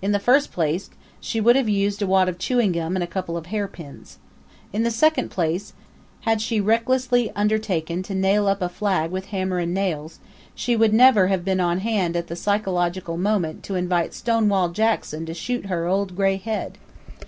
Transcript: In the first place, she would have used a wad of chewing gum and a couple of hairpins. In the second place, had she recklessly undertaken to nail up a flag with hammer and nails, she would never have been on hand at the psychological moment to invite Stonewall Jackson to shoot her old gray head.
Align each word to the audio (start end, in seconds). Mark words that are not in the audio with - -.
In 0.00 0.12
the 0.12 0.20
first 0.20 0.52
place, 0.52 0.88
she 1.20 1.40
would 1.40 1.56
have 1.56 1.68
used 1.68 2.00
a 2.00 2.06
wad 2.06 2.28
of 2.28 2.38
chewing 2.38 2.70
gum 2.70 2.94
and 2.94 3.02
a 3.02 3.08
couple 3.08 3.36
of 3.36 3.46
hairpins. 3.46 4.18
In 4.72 4.84
the 4.84 4.90
second 4.92 5.30
place, 5.32 5.72
had 6.20 6.40
she 6.40 6.60
recklessly 6.60 7.32
undertaken 7.34 8.00
to 8.04 8.14
nail 8.14 8.46
up 8.46 8.62
a 8.62 8.68
flag 8.68 9.10
with 9.10 9.26
hammer 9.34 9.58
and 9.58 9.74
nails, 9.74 10.20
she 10.54 10.76
would 10.76 10.94
never 10.94 11.26
have 11.26 11.44
been 11.44 11.58
on 11.58 11.80
hand 11.80 12.14
at 12.14 12.28
the 12.28 12.36
psychological 12.36 13.16
moment 13.16 13.64
to 13.64 13.74
invite 13.74 14.14
Stonewall 14.14 14.68
Jackson 14.68 15.26
to 15.26 15.34
shoot 15.34 15.66
her 15.66 15.86
old 15.88 16.14
gray 16.14 16.36
head. 16.36 16.78